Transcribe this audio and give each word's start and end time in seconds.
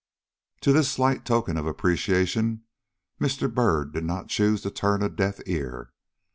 To 0.61 0.73
this 0.73 0.89
slight 0.89 1.25
token 1.25 1.57
of 1.57 1.67
appreciation 1.67 2.63
Mr. 3.19 3.53
Byrd 3.53 3.93
did 3.93 4.03
not 4.03 4.29
choose 4.29 4.61
to 4.63 4.71
turn 4.71 5.03
a 5.03 5.09
deaf 5.09 5.39
ear. 5.45 5.91